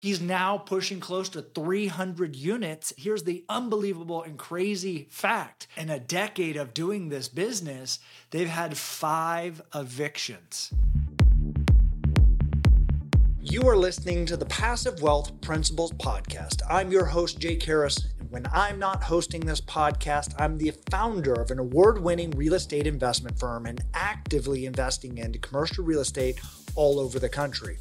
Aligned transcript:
He's 0.00 0.20
now 0.20 0.58
pushing 0.58 1.00
close 1.00 1.28
to 1.30 1.42
300 1.42 2.36
units. 2.36 2.92
Here's 2.96 3.24
the 3.24 3.44
unbelievable 3.48 4.22
and 4.22 4.38
crazy 4.38 5.08
fact 5.10 5.66
in 5.76 5.90
a 5.90 5.98
decade 5.98 6.56
of 6.56 6.72
doing 6.72 7.08
this 7.08 7.26
business, 7.26 7.98
they've 8.30 8.48
had 8.48 8.78
five 8.78 9.60
evictions. 9.74 10.72
You 13.40 13.68
are 13.68 13.76
listening 13.76 14.24
to 14.26 14.36
the 14.36 14.46
Passive 14.46 15.02
Wealth 15.02 15.40
Principles 15.40 15.90
Podcast. 15.94 16.62
I'm 16.70 16.92
your 16.92 17.06
host, 17.06 17.40
Jake 17.40 17.64
Harris. 17.64 18.06
And 18.20 18.30
when 18.30 18.46
I'm 18.52 18.78
not 18.78 19.02
hosting 19.02 19.40
this 19.40 19.60
podcast, 19.60 20.32
I'm 20.38 20.58
the 20.58 20.74
founder 20.92 21.32
of 21.32 21.50
an 21.50 21.58
award 21.58 22.00
winning 22.00 22.30
real 22.32 22.54
estate 22.54 22.86
investment 22.86 23.36
firm 23.36 23.66
and 23.66 23.82
actively 23.94 24.64
investing 24.64 25.18
in 25.18 25.32
commercial 25.40 25.84
real 25.84 26.00
estate 26.00 26.40
all 26.76 27.00
over 27.00 27.18
the 27.18 27.28
country. 27.28 27.78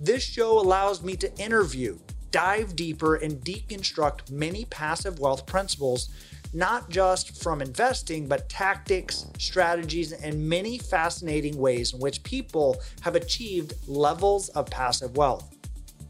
This 0.00 0.22
show 0.22 0.58
allows 0.58 1.02
me 1.02 1.16
to 1.16 1.34
interview, 1.38 1.98
dive 2.30 2.74
deeper, 2.74 3.16
and 3.16 3.40
deconstruct 3.40 4.30
many 4.30 4.64
passive 4.66 5.18
wealth 5.18 5.46
principles, 5.46 6.10
not 6.52 6.90
just 6.90 7.42
from 7.42 7.62
investing, 7.62 8.26
but 8.26 8.48
tactics, 8.48 9.26
strategies, 9.38 10.12
and 10.12 10.48
many 10.48 10.78
fascinating 10.78 11.56
ways 11.56 11.94
in 11.94 12.00
which 12.00 12.22
people 12.22 12.80
have 13.00 13.14
achieved 13.14 13.74
levels 13.88 14.48
of 14.50 14.66
passive 14.66 15.16
wealth. 15.16 15.54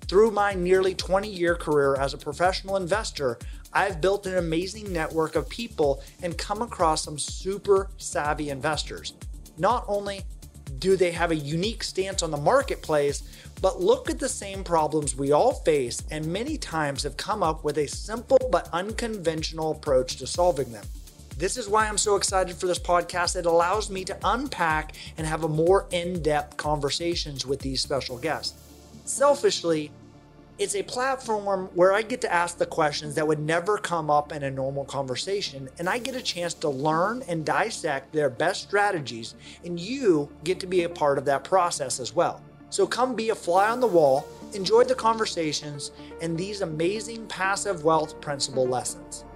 Through 0.09 0.33
my 0.33 0.53
nearly 0.55 0.95
20 0.95 1.29
year 1.29 1.55
career 1.55 1.97
as 1.97 2.13
a 2.13 2.19
professional 2.19 2.77
investor, 2.77 3.39
I've 3.73 4.01
built 4.01 4.27
an 4.27 4.37
amazing 4.37 4.93
network 4.93 5.37
of 5.37 5.49
people 5.49 6.03
and 6.23 6.37
come 6.37 6.61
across 6.61 7.05
some 7.05 7.19
super 7.19 7.89
savvy 7.97 8.51
investors. 8.51 9.15
Not 9.57 9.85
only 9.89 10.23
do 10.79 10.97
they 10.97 11.13
have 11.13 11.31
a 11.31 11.37
unique 11.37 11.83
stance 11.83 12.23
on 12.23 12.31
the 12.31 12.37
marketplace, 12.37 13.23
but 13.63 13.81
look 13.81 14.11
at 14.11 14.19
the 14.19 14.29
same 14.29 14.65
problems 14.65 15.17
we 15.17 15.31
all 15.31 15.53
face 15.53 16.03
and 16.11 16.27
many 16.27 16.59
times 16.59 17.05
have 17.05 17.17
come 17.17 17.43
up 17.43 17.63
with 17.63 17.79
a 17.79 17.87
simple 17.87 18.39
but 18.51 18.69
unconventional 18.73 19.71
approach 19.71 20.17
to 20.17 20.27
solving 20.27 20.71
them. 20.73 20.85
This 21.39 21.57
is 21.57 21.69
why 21.69 21.89
I'm 21.89 21.97
so 21.97 22.17
excited 22.17 22.57
for 22.57 22.67
this 22.67 22.79
podcast. 22.79 23.37
It 23.37 23.47
allows 23.47 23.89
me 23.89 24.05
to 24.05 24.19
unpack 24.25 24.97
and 25.17 25.27
have 25.27 25.45
a 25.45 25.49
more 25.49 25.87
in-depth 25.93 26.57
conversations 26.57 27.47
with 27.47 27.61
these 27.61 27.81
special 27.81 28.19
guests. 28.19 28.61
Selfishly, 29.05 29.93
it's 30.59 30.75
a 30.77 30.83
platform 30.83 31.69
where 31.75 31.93
I 31.93 32.03
get 32.03 32.21
to 32.23 32.33
ask 32.33 32.59
the 32.59 32.67
questions 32.67 33.15
that 33.15 33.27
would 33.27 33.41
never 33.41 33.79
come 33.79 34.11
up 34.11 34.33
in 34.33 34.43
a 34.43 34.51
normal 34.51 34.85
conversation, 34.85 35.69
and 35.79 35.89
I 35.89 35.99
get 35.99 36.15
a 36.15 36.23
chance 36.23 36.53
to 36.55 36.69
learn 36.69 37.23
and 37.27 37.45
dissect 37.45 38.13
their 38.13 38.29
best 38.29 38.63
strategies, 38.63 39.35
and 39.65 39.81
you 39.81 40.29
get 40.45 40.61
to 40.61 40.67
be 40.67 40.83
a 40.83 40.89
part 40.89 41.17
of 41.17 41.25
that 41.25 41.45
process 41.45 41.99
as 41.99 42.15
well. 42.15 42.43
So 42.73 42.87
come 42.87 43.15
be 43.15 43.29
a 43.29 43.35
fly 43.35 43.69
on 43.69 43.81
the 43.81 43.87
wall, 43.87 44.27
enjoy 44.55 44.85
the 44.85 44.95
conversations, 44.95 45.91
and 46.23 46.39
these 46.39 46.63
amazing 46.63 47.27
passive 47.27 47.85
wealth 47.85 48.19
principle 48.23 48.67
lessons. 48.67 49.27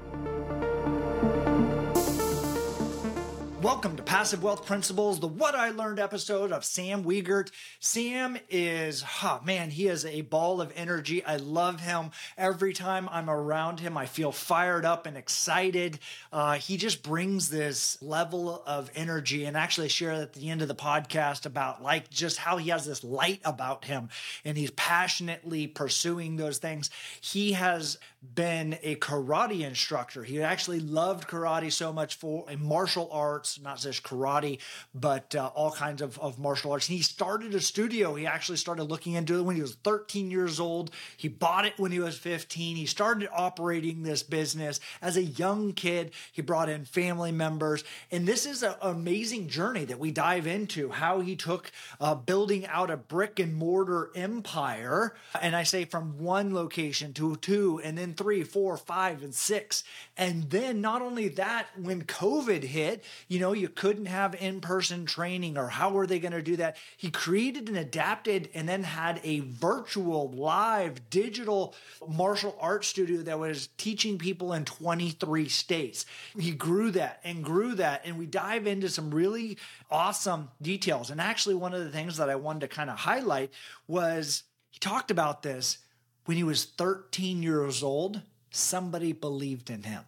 Welcome 3.67 3.97
to 3.97 4.03
Passive 4.05 4.45
Wealth 4.45 4.65
Principles, 4.65 5.19
the 5.19 5.27
What 5.27 5.57
I 5.57 5.71
Learned 5.71 5.99
episode 5.99 6.53
of 6.53 6.65
Sam 6.65 7.03
Wegert. 7.03 7.51
Sam 7.81 8.39
is, 8.49 9.05
oh 9.25 9.41
man, 9.45 9.71
he 9.71 9.89
is 9.89 10.05
a 10.05 10.21
ball 10.21 10.61
of 10.61 10.73
energy. 10.77 11.25
I 11.25 11.39
love 11.39 11.81
him. 11.81 12.13
Every 12.39 12.73
time 12.73 13.09
I'm 13.11 13.29
around 13.29 13.81
him, 13.81 13.99
I 13.99 14.07
feel 14.07 14.31
fired 14.31 14.85
up 14.85 15.05
and 15.05 15.17
excited. 15.17 15.99
Uh, 16.33 16.59
he 16.59 16.77
just 16.77 17.03
brings 17.03 17.49
this 17.49 18.01
level 18.01 18.63
of 18.69 18.89
energy. 18.95 19.47
And 19.47 19.57
actually, 19.57 19.87
I 19.87 19.89
share 19.89 20.13
at 20.13 20.35
the 20.35 20.49
end 20.49 20.63
of 20.63 20.69
the 20.69 20.77
podcast 20.77 21.45
about 21.45 21.83
like 21.83 22.09
just 22.09 22.37
how 22.37 22.59
he 22.59 22.71
has 22.71 22.87
this 22.87 23.03
light 23.03 23.41
about 23.45 23.87
him 23.87 24.11
and 24.45 24.57
he's 24.57 24.71
passionately 24.71 25.67
pursuing 25.67 26.37
those 26.37 26.59
things. 26.59 26.89
He 27.21 27.55
has 27.55 27.99
been 28.35 28.79
a 28.83 28.97
karate 28.97 29.61
instructor. 29.63 30.25
He 30.25 30.43
actually 30.43 30.81
loved 30.81 31.29
karate 31.29 31.73
so 31.73 31.93
much 31.93 32.17
for 32.17 32.45
a 32.49 32.57
martial 32.57 33.09
arts, 33.13 33.56
not 33.61 33.79
just 33.79 34.03
karate, 34.03 34.59
but 34.95 35.35
uh, 35.35 35.51
all 35.55 35.71
kinds 35.71 36.03
of, 36.03 36.19
of 36.19 36.39
martial 36.39 36.73
arts. 36.73 36.89
And 36.89 36.97
he 36.97 37.03
started 37.03 37.55
a 37.55 37.61
studio. 37.61 38.15
He 38.15 38.27
actually 38.27 38.59
started 38.59 38.85
looking 38.85 39.15
into 39.15 39.39
it 39.39 39.43
when 39.43 39.57
he 39.57 39.63
was 39.63 39.75
13 39.77 40.31
years 40.31 40.61
old. 40.61 40.91
He 41.17 41.29
bought 41.29 41.67
it 41.67 41.75
when 41.77 41.93
he 41.93 42.01
was 42.01 42.19
15. 42.19 42.77
He 42.77 42.87
started 42.87 43.29
operating 43.33 44.03
this 44.03 44.23
business 44.23 44.81
as 45.01 45.17
a 45.17 45.23
young 45.23 45.73
kid. 45.73 46.13
He 46.33 46.43
brought 46.43 46.69
in 46.69 46.85
family 46.85 47.33
members. 47.33 47.85
And 48.11 48.27
this 48.27 48.47
is 48.47 48.63
an 48.63 48.75
amazing 48.83 49.49
journey 49.49 49.85
that 49.85 49.99
we 49.99 50.11
dive 50.11 50.47
into 50.47 50.91
how 50.91 51.21
he 51.21 51.37
took 51.37 51.71
uh, 52.01 52.15
building 52.15 52.67
out 52.67 52.91
a 52.91 52.97
brick 52.97 53.39
and 53.39 53.55
mortar 53.55 54.11
empire. 54.15 55.15
And 55.41 55.55
I 55.55 55.63
say 55.63 55.85
from 55.85 56.19
one 56.19 56.55
location 56.55 57.13
to 57.15 57.37
two, 57.37 57.81
and 57.83 57.97
then 57.97 58.15
three, 58.15 58.43
four, 58.43 58.77
five, 58.77 59.23
and 59.23 59.35
six. 59.35 59.85
And 60.17 60.51
then 60.51 60.81
not 60.81 61.03
only 61.03 61.29
that, 61.29 61.67
when 61.81 62.03
COVID 62.03 62.65
hit, 62.65 63.05
you 63.29 63.39
know, 63.39 63.46
you 63.53 63.69
couldn't 63.69 64.07
have 64.07 64.35
in 64.35 64.61
person 64.61 65.07
training 65.07 65.59
or 65.59 65.69
how 65.69 65.91
were 65.91 66.07
they 66.07 66.19
going 66.19 66.33
to 66.33 66.43
do 66.43 66.57
that? 66.57 66.77
He 66.97 67.11
created 67.11 67.69
and 67.69 67.77
adapted 67.77 68.49
and 68.55 68.69
then 68.69 68.83
had 68.83 69.21
a 69.23 69.41
virtual, 69.41 70.31
live, 70.31 71.11
digital 71.11 71.75
martial 72.09 72.57
arts 72.61 72.89
studio 72.89 73.23
that 73.23 73.39
was 73.39 73.69
teaching 73.77 74.19
people 74.19 74.53
in 74.53 74.65
23 74.65 75.49
states. 75.49 76.07
He 76.39 76.53
grew 76.53 76.91
that 76.93 77.21
and 77.25 77.45
grew 77.45 77.75
that. 77.75 78.03
And 78.05 78.19
we 78.19 78.27
dive 78.27 78.67
into 78.67 78.89
some 78.89 79.11
really 79.11 79.59
awesome 79.91 80.51
details. 80.61 81.11
And 81.11 81.21
actually, 81.21 81.55
one 81.55 81.75
of 81.75 81.85
the 81.85 81.91
things 81.91 82.17
that 82.17 82.31
I 82.31 82.37
wanted 82.37 82.61
to 82.61 82.69
kind 82.69 82.91
of 82.91 82.99
highlight 82.99 83.51
was 83.87 84.45
he 84.71 84.79
talked 84.79 85.11
about 85.11 85.43
this 85.43 85.79
when 86.27 86.37
he 86.37 86.45
was 86.45 86.65
13 86.65 87.43
years 87.43 87.83
old, 87.83 88.21
somebody 88.51 89.13
believed 89.13 89.71
in 89.71 89.85
him. 89.85 90.05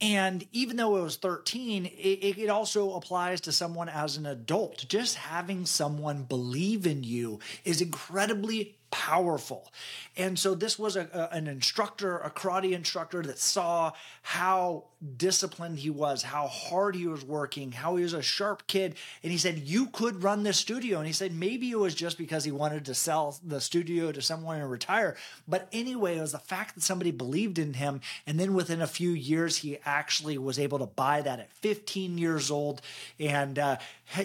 And 0.00 0.46
even 0.52 0.76
though 0.76 0.96
it 0.96 1.02
was 1.02 1.16
13, 1.16 1.86
it, 1.86 1.90
it, 1.90 2.48
also 2.48 2.94
applies 2.94 3.40
to 3.42 3.52
someone 3.52 3.88
as 3.88 4.16
an 4.16 4.26
adult. 4.26 4.86
Just 4.88 5.16
having 5.16 5.66
someone 5.66 6.22
believe 6.22 6.86
in 6.86 7.02
you 7.02 7.40
is 7.64 7.80
incredibly 7.80 8.76
powerful. 8.90 9.70
And 10.16 10.38
so 10.38 10.54
this 10.54 10.78
was 10.78 10.96
a, 10.96 11.08
a, 11.12 11.36
an 11.36 11.46
instructor, 11.46 12.18
a 12.18 12.30
karate 12.30 12.72
instructor 12.72 13.22
that 13.22 13.38
saw 13.38 13.92
how 14.22 14.84
disciplined 15.16 15.78
he 15.78 15.90
was, 15.90 16.22
how 16.22 16.48
hard 16.48 16.96
he 16.96 17.06
was 17.06 17.24
working, 17.24 17.70
how 17.70 17.96
he 17.96 18.02
was 18.02 18.12
a 18.12 18.22
sharp 18.22 18.66
kid. 18.66 18.96
And 19.22 19.30
he 19.30 19.38
said, 19.38 19.58
You 19.58 19.86
could 19.86 20.22
run 20.22 20.42
this 20.42 20.58
studio. 20.58 20.98
And 20.98 21.06
he 21.06 21.12
said, 21.12 21.32
Maybe 21.32 21.70
it 21.70 21.78
was 21.78 21.94
just 21.94 22.18
because 22.18 22.44
he 22.44 22.50
wanted 22.50 22.84
to 22.86 22.94
sell 22.94 23.38
the 23.44 23.60
studio 23.60 24.10
to 24.10 24.20
someone 24.20 24.60
and 24.60 24.70
retire. 24.70 25.16
But 25.46 25.68
anyway, 25.72 26.18
it 26.18 26.20
was 26.20 26.32
the 26.32 26.38
fact 26.38 26.74
that 26.74 26.82
somebody 26.82 27.10
believed 27.10 27.58
in 27.58 27.74
him. 27.74 28.00
And 28.26 28.40
then 28.40 28.54
within 28.54 28.80
a 28.80 28.86
few 28.86 29.10
years, 29.10 29.58
he 29.58 29.78
actually 29.84 30.38
was 30.38 30.58
able 30.58 30.78
to 30.80 30.86
buy 30.86 31.22
that 31.22 31.38
at 31.38 31.52
15 31.52 32.18
years 32.18 32.50
old. 32.50 32.80
And 33.20 33.58
uh, 33.58 33.76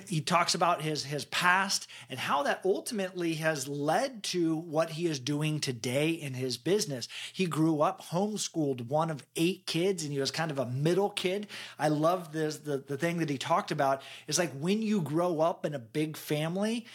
he 0.07 0.21
talks 0.21 0.55
about 0.55 0.81
his, 0.81 1.05
his 1.05 1.25
past 1.25 1.87
and 2.09 2.19
how 2.19 2.43
that 2.43 2.61
ultimately 2.65 3.35
has 3.35 3.67
led 3.67 4.23
to 4.23 4.52
what 4.55 4.91
he 4.91 5.07
is 5.07 5.19
doing 5.19 5.59
today 5.59 6.09
in 6.09 6.33
his 6.33 6.57
business. 6.57 7.07
He 7.31 7.45
grew 7.45 7.81
up 7.81 8.03
homeschooled, 8.05 8.87
one 8.87 9.09
of 9.09 9.25
eight 9.35 9.65
kids, 9.65 10.03
and 10.03 10.11
he 10.11 10.19
was 10.19 10.31
kind 10.31 10.51
of 10.51 10.59
a 10.59 10.65
middle 10.65 11.09
kid. 11.09 11.47
I 11.77 11.89
love 11.89 12.31
this. 12.31 12.57
The, 12.57 12.77
the 12.77 12.97
thing 12.97 13.17
that 13.19 13.29
he 13.29 13.37
talked 13.37 13.71
about 13.71 14.01
is 14.27 14.37
like 14.37 14.51
when 14.53 14.81
you 14.81 15.01
grow 15.01 15.41
up 15.41 15.65
in 15.65 15.73
a 15.73 15.79
big 15.79 16.17
family, 16.17 16.85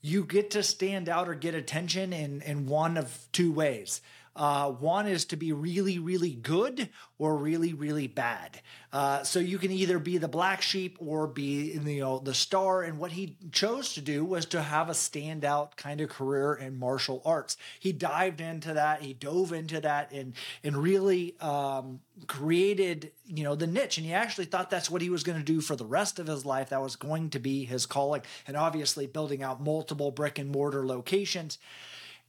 you 0.00 0.24
get 0.24 0.52
to 0.52 0.62
stand 0.62 1.08
out 1.08 1.28
or 1.28 1.34
get 1.34 1.54
attention 1.54 2.12
in, 2.12 2.42
in 2.42 2.66
one 2.66 2.96
of 2.96 3.26
two 3.32 3.52
ways. 3.52 4.00
Uh, 4.36 4.70
one 4.70 5.06
is 5.06 5.24
to 5.24 5.36
be 5.36 5.50
really, 5.50 5.98
really 5.98 6.34
good 6.34 6.90
or 7.18 7.36
really, 7.36 7.72
really 7.72 8.06
bad. 8.06 8.60
Uh, 8.92 9.22
so 9.22 9.38
you 9.38 9.58
can 9.58 9.72
either 9.72 9.98
be 9.98 10.18
the 10.18 10.28
black 10.28 10.60
sheep 10.60 10.98
or 11.00 11.26
be, 11.26 11.72
you 11.72 12.00
know, 12.00 12.18
the 12.18 12.34
star. 12.34 12.82
And 12.82 12.98
what 12.98 13.12
he 13.12 13.36
chose 13.50 13.94
to 13.94 14.02
do 14.02 14.24
was 14.24 14.44
to 14.46 14.60
have 14.60 14.90
a 14.90 14.92
standout 14.92 15.76
kind 15.76 16.02
of 16.02 16.10
career 16.10 16.52
in 16.52 16.78
martial 16.78 17.22
arts. 17.24 17.56
He 17.80 17.92
dived 17.92 18.42
into 18.42 18.74
that. 18.74 19.00
He 19.00 19.14
dove 19.14 19.52
into 19.52 19.80
that 19.80 20.12
and 20.12 20.34
and 20.62 20.76
really 20.76 21.34
um, 21.40 22.00
created, 22.26 23.12
you 23.26 23.42
know, 23.42 23.54
the 23.54 23.66
niche. 23.66 23.96
And 23.96 24.06
he 24.06 24.12
actually 24.12 24.44
thought 24.44 24.70
that's 24.70 24.90
what 24.90 25.02
he 25.02 25.10
was 25.10 25.22
going 25.22 25.38
to 25.38 25.44
do 25.44 25.62
for 25.62 25.76
the 25.76 25.86
rest 25.86 26.18
of 26.18 26.26
his 26.26 26.44
life. 26.44 26.68
That 26.68 26.82
was 26.82 26.96
going 26.96 27.30
to 27.30 27.38
be 27.38 27.64
his 27.64 27.86
calling. 27.86 28.20
And 28.46 28.56
obviously, 28.56 29.06
building 29.06 29.42
out 29.42 29.62
multiple 29.62 30.10
brick 30.10 30.38
and 30.38 30.50
mortar 30.50 30.86
locations 30.86 31.58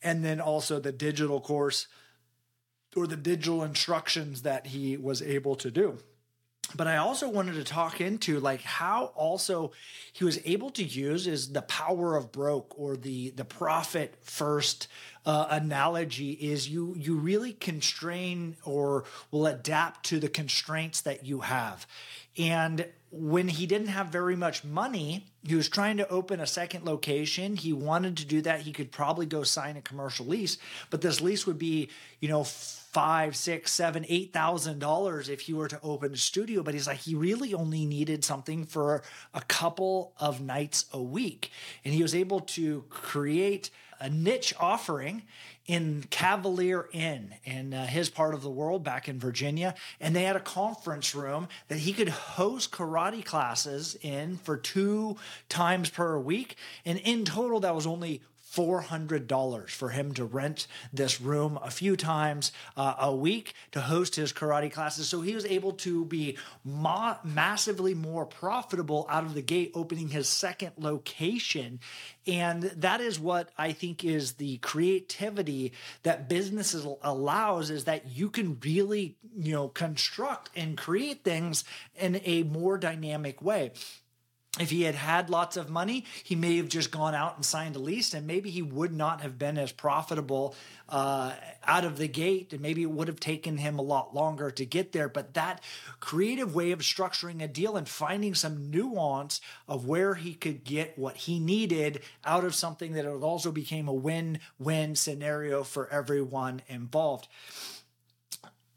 and 0.01 0.23
then 0.23 0.39
also 0.39 0.79
the 0.79 0.91
digital 0.91 1.41
course 1.41 1.87
or 2.95 3.07
the 3.07 3.17
digital 3.17 3.63
instructions 3.63 4.41
that 4.41 4.67
he 4.67 4.97
was 4.97 5.21
able 5.21 5.55
to 5.55 5.69
do. 5.69 5.97
But 6.75 6.87
I 6.87 6.97
also 6.97 7.29
wanted 7.29 7.53
to 7.55 7.63
talk 7.63 8.01
into 8.01 8.39
like 8.39 8.61
how 8.61 9.05
also 9.15 9.71
he 10.11 10.25
was 10.25 10.39
able 10.45 10.69
to 10.71 10.83
use 10.83 11.25
is 11.25 11.53
the 11.53 11.61
power 11.61 12.17
of 12.17 12.31
broke 12.31 12.77
or 12.77 12.97
the 12.97 13.29
the 13.31 13.45
profit 13.45 14.15
first 14.21 14.89
uh, 15.27 15.45
analogy 15.51 16.31
is 16.31 16.69
you 16.69 16.95
you 16.97 17.17
really 17.17 17.51
constrain 17.51 18.55
or 18.63 19.03
will 19.29 19.45
adapt 19.45 20.05
to 20.05 20.19
the 20.21 20.29
constraints 20.29 21.01
that 21.01 21.25
you 21.25 21.41
have. 21.41 21.85
And 22.37 22.87
when 23.11 23.49
he 23.49 23.65
didn't 23.65 23.87
have 23.87 24.07
very 24.07 24.37
much 24.37 24.63
money, 24.63 25.25
he 25.45 25.55
was 25.55 25.67
trying 25.67 25.97
to 25.97 26.07
open 26.07 26.39
a 26.39 26.47
second 26.47 26.85
location. 26.85 27.57
He 27.57 27.73
wanted 27.73 28.17
to 28.17 28.25
do 28.25 28.41
that. 28.41 28.61
He 28.61 28.71
could 28.71 28.91
probably 28.91 29.25
go 29.25 29.43
sign 29.43 29.75
a 29.75 29.81
commercial 29.81 30.25
lease, 30.25 30.57
but 30.89 31.01
this 31.01 31.19
lease 31.19 31.45
would 31.45 31.57
be, 31.57 31.89
you 32.21 32.29
know, 32.29 32.45
five, 32.45 33.35
six, 33.35 33.73
seven, 33.73 34.05
eight 34.07 34.31
thousand 34.31 34.79
dollars 34.79 35.27
if 35.27 35.41
he 35.41 35.53
were 35.53 35.67
to 35.67 35.79
open 35.83 36.13
a 36.13 36.17
studio. 36.17 36.63
But 36.63 36.73
he's 36.73 36.87
like, 36.87 36.99
he 36.99 37.15
really 37.15 37.53
only 37.53 37.85
needed 37.85 38.23
something 38.23 38.63
for 38.65 39.03
a 39.33 39.41
couple 39.41 40.13
of 40.19 40.39
nights 40.39 40.85
a 40.93 41.01
week. 41.01 41.51
And 41.83 41.93
he 41.93 42.01
was 42.01 42.15
able 42.15 42.39
to 42.41 42.85
create 42.89 43.71
a 43.99 44.09
niche 44.09 44.53
offering 44.59 45.23
in 45.65 46.05
Cavalier 46.09 46.87
Inn 46.93 47.35
in 47.43 47.73
uh, 47.73 47.85
his 47.85 48.09
part 48.09 48.33
of 48.33 48.41
the 48.41 48.49
world 48.49 48.83
back 48.83 49.09
in 49.09 49.19
Virginia. 49.19 49.75
And 49.99 50.15
they 50.15 50.23
had 50.23 50.35
a 50.35 50.41
conference 50.41 51.13
room 51.13 51.49
that 51.67 51.79
he 51.79 51.93
could 51.93 52.09
host 52.09 52.71
karate 52.71 53.23
classes 53.23 53.97
in 54.01 54.37
for 54.37 54.55
two 54.55 55.17
times 55.49 55.89
per 55.89 56.17
week. 56.17 56.55
And 56.85 56.99
in 56.99 57.25
total, 57.25 57.59
that 57.59 57.75
was 57.75 57.85
only 57.85 58.21
$400 58.57 59.69
for 59.69 59.89
him 59.89 60.13
to 60.15 60.25
rent 60.25 60.67
this 60.91 61.21
room 61.21 61.59
a 61.61 61.69
few 61.69 61.95
times 61.95 62.51
uh, 62.75 62.95
a 62.99 63.15
week 63.15 63.53
to 63.71 63.81
host 63.81 64.15
his 64.15 64.33
karate 64.33 64.71
classes. 64.71 65.07
So 65.07 65.21
he 65.21 65.35
was 65.35 65.45
able 65.45 65.73
to 65.73 66.05
be 66.05 66.37
ma- 66.65 67.17
massively 67.23 67.93
more 67.93 68.25
profitable 68.25 69.05
out 69.09 69.25
of 69.25 69.35
the 69.35 69.41
gate, 69.43 69.71
opening 69.75 70.09
his 70.09 70.27
second 70.27 70.71
location. 70.77 71.79
And 72.25 72.63
that 72.63 72.99
is 72.99 73.19
what 73.19 73.49
I 73.57 73.73
think 73.73 74.03
is 74.03 74.33
the 74.33 74.57
creativity 74.57 75.73
that 76.03 76.27
businesses 76.27 76.85
allows 77.03 77.69
is 77.69 77.83
that 77.83 78.07
you 78.09 78.29
can 78.29 78.57
really, 78.63 79.17
you 79.37 79.53
know, 79.53 79.67
construct 79.67 80.49
and 80.55 80.77
create 80.77 81.23
things 81.23 81.63
in 81.95 82.21
a 82.25 82.43
more 82.43 82.77
dynamic 82.77 83.41
way 83.41 83.71
if 84.59 84.71
he 84.71 84.81
had 84.83 84.95
had 84.95 85.29
lots 85.29 85.55
of 85.55 85.69
money, 85.69 86.03
he 86.23 86.35
may 86.35 86.57
have 86.57 86.67
just 86.67 86.89
gone 86.89 87.13
out 87.13 87.35
and 87.35 87.45
signed 87.45 87.75
a 87.75 87.79
lease, 87.79 88.13
and 88.13 88.25
maybe 88.25 88.49
he 88.49 88.61
would 88.61 88.91
not 88.91 89.21
have 89.21 89.37
been 89.37 89.57
as 89.57 89.71
profitable 89.71 90.55
uh, 90.89 91.33
out 91.63 91.85
of 91.85 91.97
the 91.97 92.07
gate, 92.07 92.53
and 92.53 92.61
maybe 92.61 92.81
it 92.81 92.89
would 92.89 93.07
have 93.07 93.19
taken 93.19 93.57
him 93.57 93.77
a 93.77 93.83
lot 93.83 94.15
longer 94.15 94.49
to 94.49 94.65
get 94.65 94.93
there. 94.93 95.09
But 95.09 95.35
that 95.35 95.61
creative 95.99 96.55
way 96.55 96.71
of 96.71 96.79
structuring 96.79 97.43
a 97.43 97.47
deal 97.47 97.77
and 97.77 97.87
finding 97.87 98.33
some 98.33 98.71
nuance 98.71 99.41
of 99.67 99.85
where 99.85 100.15
he 100.15 100.33
could 100.33 100.63
get 100.63 100.97
what 100.97 101.17
he 101.17 101.39
needed 101.39 102.01
out 102.25 102.43
of 102.43 102.55
something 102.55 102.93
that 102.93 103.05
it 103.05 103.23
also 103.23 103.51
became 103.51 103.87
a 103.87 103.93
win-win 103.93 104.95
scenario 104.95 105.63
for 105.63 105.87
everyone 105.89 106.61
involved. 106.67 107.27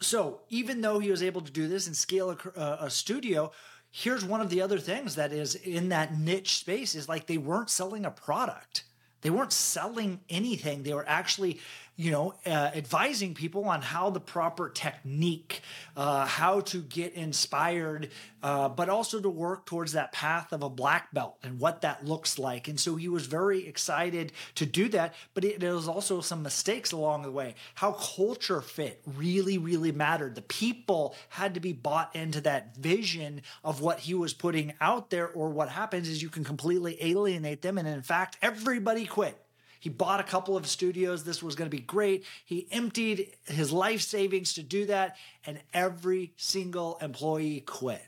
So 0.02 0.40
even 0.48 0.80
though 0.80 0.98
he 0.98 1.10
was 1.10 1.22
able 1.22 1.42
to 1.42 1.52
do 1.52 1.68
this 1.68 1.86
and 1.86 1.96
scale 1.96 2.36
a, 2.56 2.78
a 2.80 2.90
studio, 2.90 3.52
here's 3.90 4.24
one 4.24 4.40
of 4.40 4.50
the 4.50 4.62
other 4.62 4.78
things 4.78 5.16
that 5.16 5.32
is 5.32 5.54
in 5.54 5.88
that 5.88 6.16
niche 6.16 6.58
space 6.58 6.94
is 6.94 7.08
like 7.08 7.26
they 7.26 7.38
weren't 7.38 7.70
selling 7.70 8.04
a 8.04 8.10
product. 8.10 8.84
They 9.22 9.30
weren't 9.30 9.52
selling 9.52 10.20
anything. 10.30 10.82
They 10.82 10.94
were 10.94 11.08
actually 11.08 11.60
you 12.00 12.10
know, 12.10 12.32
uh, 12.46 12.70
advising 12.74 13.34
people 13.34 13.66
on 13.66 13.82
how 13.82 14.08
the 14.08 14.20
proper 14.20 14.70
technique, 14.70 15.60
uh, 15.98 16.24
how 16.24 16.60
to 16.60 16.80
get 16.80 17.12
inspired, 17.12 18.08
uh, 18.42 18.70
but 18.70 18.88
also 18.88 19.20
to 19.20 19.28
work 19.28 19.66
towards 19.66 19.92
that 19.92 20.10
path 20.10 20.50
of 20.54 20.62
a 20.62 20.70
black 20.70 21.12
belt 21.12 21.36
and 21.42 21.60
what 21.60 21.82
that 21.82 22.02
looks 22.02 22.38
like. 22.38 22.68
And 22.68 22.80
so 22.80 22.96
he 22.96 23.10
was 23.10 23.26
very 23.26 23.66
excited 23.66 24.32
to 24.54 24.64
do 24.64 24.88
that, 24.88 25.12
but 25.34 25.44
it, 25.44 25.60
there 25.60 25.74
was 25.74 25.88
also 25.88 26.22
some 26.22 26.42
mistakes 26.42 26.90
along 26.90 27.20
the 27.20 27.30
way. 27.30 27.54
How 27.74 27.92
culture 27.92 28.62
fit 28.62 29.02
really, 29.04 29.58
really 29.58 29.92
mattered. 29.92 30.36
The 30.36 30.40
people 30.40 31.14
had 31.28 31.52
to 31.52 31.60
be 31.60 31.74
bought 31.74 32.16
into 32.16 32.40
that 32.40 32.78
vision 32.78 33.42
of 33.62 33.82
what 33.82 33.98
he 34.00 34.14
was 34.14 34.32
putting 34.32 34.72
out 34.80 35.10
there, 35.10 35.28
or 35.28 35.50
what 35.50 35.68
happens 35.68 36.08
is 36.08 36.22
you 36.22 36.30
can 36.30 36.44
completely 36.44 36.96
alienate 37.02 37.60
them. 37.60 37.76
And 37.76 37.86
in 37.86 38.00
fact, 38.00 38.38
everybody 38.40 39.04
quit 39.04 39.36
he 39.80 39.88
bought 39.88 40.20
a 40.20 40.24
couple 40.24 40.56
of 40.56 40.66
studios. 40.66 41.24
This 41.24 41.42
was 41.42 41.56
going 41.56 41.68
to 41.68 41.76
be 41.76 41.82
great. 41.82 42.24
He 42.44 42.68
emptied 42.70 43.32
his 43.46 43.72
life 43.72 44.02
savings 44.02 44.54
to 44.54 44.62
do 44.62 44.86
that, 44.86 45.16
and 45.44 45.60
every 45.74 46.32
single 46.36 46.98
employee 47.02 47.60
quit. 47.60 48.06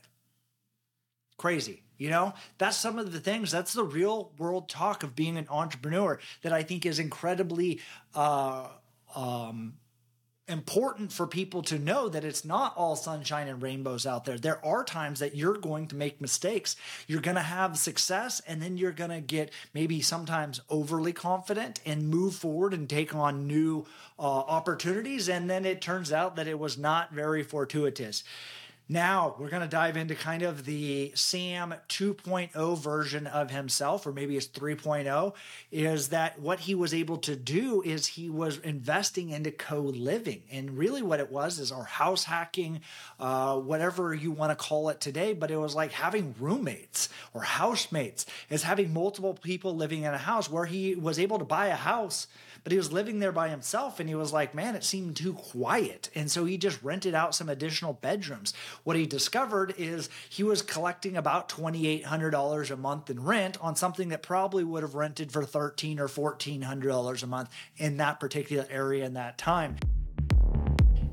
Crazy. 1.37 1.81
You 1.97 2.09
know, 2.09 2.33
that's 2.57 2.77
some 2.77 2.99
of 2.99 3.11
the 3.11 3.19
things, 3.19 3.51
that's 3.51 3.73
the 3.73 3.83
real 3.83 4.31
world 4.37 4.67
talk 4.67 5.03
of 5.03 5.15
being 5.15 5.37
an 5.37 5.47
entrepreneur 5.49 6.19
that 6.41 6.51
I 6.51 6.63
think 6.63 6.85
is 6.85 6.99
incredibly 6.99 7.79
uh, 8.15 8.67
um, 9.15 9.75
important 10.47 11.13
for 11.13 11.25
people 11.25 11.61
to 11.63 11.79
know 11.79 12.09
that 12.09 12.25
it's 12.25 12.43
not 12.43 12.75
all 12.75 12.95
sunshine 12.95 13.47
and 13.47 13.61
rainbows 13.61 14.05
out 14.05 14.25
there. 14.25 14.37
There 14.37 14.63
are 14.65 14.83
times 14.83 15.19
that 15.19 15.35
you're 15.35 15.57
going 15.57 15.87
to 15.87 15.95
make 15.95 16.19
mistakes. 16.19 16.75
You're 17.07 17.21
going 17.21 17.35
to 17.35 17.41
have 17.41 17.77
success 17.77 18.41
and 18.45 18.61
then 18.61 18.77
you're 18.77 18.91
going 18.91 19.11
to 19.11 19.21
get 19.21 19.51
maybe 19.73 20.01
sometimes 20.01 20.59
overly 20.69 21.13
confident 21.13 21.79
and 21.85 22.09
move 22.09 22.35
forward 22.35 22.73
and 22.73 22.89
take 22.89 23.15
on 23.15 23.47
new 23.47 23.85
uh, 24.19 24.23
opportunities. 24.23 25.29
And 25.29 25.49
then 25.49 25.65
it 25.65 25.81
turns 25.81 26.11
out 26.11 26.35
that 26.35 26.47
it 26.47 26.59
was 26.59 26.77
not 26.77 27.13
very 27.13 27.43
fortuitous. 27.43 28.23
Now 28.93 29.35
we're 29.39 29.49
going 29.49 29.63
to 29.63 29.67
dive 29.67 29.97
into 29.97 30.13
kind 30.13 30.43
of 30.43 30.65
the 30.65 31.13
Sam 31.15 31.73
2.0 31.89 32.77
version 32.77 33.25
of 33.25 33.49
himself, 33.49 34.05
or 34.05 34.13
maybe 34.13 34.37
it's 34.37 34.45
3.0. 34.45 35.33
Is 35.71 36.09
that 36.09 36.39
what 36.39 36.59
he 36.59 36.75
was 36.75 36.93
able 36.93 37.17
to 37.17 37.35
do? 37.35 37.81
Is 37.81 38.05
he 38.05 38.29
was 38.29 38.59
investing 38.59 39.31
into 39.31 39.49
co 39.49 39.79
living. 39.79 40.43
And 40.51 40.77
really, 40.77 41.01
what 41.01 41.19
it 41.19 41.31
was 41.31 41.57
is 41.57 41.71
our 41.71 41.85
house 41.85 42.25
hacking, 42.25 42.81
uh, 43.19 43.57
whatever 43.57 44.13
you 44.13 44.31
want 44.31 44.51
to 44.51 44.63
call 44.63 44.89
it 44.89 45.01
today, 45.01 45.33
but 45.33 45.49
it 45.49 45.57
was 45.57 45.73
like 45.73 45.91
having 45.91 46.35
roommates 46.39 47.09
or 47.33 47.41
housemates, 47.41 48.27
is 48.51 48.61
having 48.61 48.93
multiple 48.93 49.33
people 49.33 49.75
living 49.75 50.03
in 50.03 50.13
a 50.13 50.19
house 50.19 50.51
where 50.51 50.65
he 50.65 50.93
was 50.93 51.17
able 51.17 51.39
to 51.39 51.45
buy 51.45 51.65
a 51.65 51.75
house 51.75 52.27
but 52.63 52.71
he 52.71 52.77
was 52.77 52.93
living 52.93 53.19
there 53.19 53.31
by 53.31 53.49
himself 53.49 53.99
and 53.99 54.07
he 54.07 54.15
was 54.15 54.31
like, 54.31 54.55
man, 54.55 54.75
it 54.75 54.83
seemed 54.83 55.15
too 55.15 55.33
quiet. 55.33 56.09
And 56.15 56.31
so 56.31 56.45
he 56.45 56.57
just 56.57 56.81
rented 56.81 57.13
out 57.13 57.35
some 57.35 57.49
additional 57.49 57.93
bedrooms. 57.93 58.53
What 58.83 58.95
he 58.95 59.05
discovered 59.05 59.73
is 59.77 60.09
he 60.29 60.43
was 60.43 60.61
collecting 60.61 61.17
about 61.17 61.49
$2,800 61.49 62.71
a 62.71 62.77
month 62.77 63.09
in 63.09 63.23
rent 63.23 63.57
on 63.61 63.75
something 63.75 64.09
that 64.09 64.23
probably 64.23 64.63
would 64.63 64.83
have 64.83 64.95
rented 64.95 65.31
for 65.31 65.43
$1,300 65.43 65.99
or 65.99 66.07
$1,400 66.07 67.23
a 67.23 67.27
month 67.27 67.49
in 67.77 67.97
that 67.97 68.19
particular 68.19 68.65
area 68.69 69.05
in 69.05 69.13
that 69.13 69.37
time. 69.37 69.75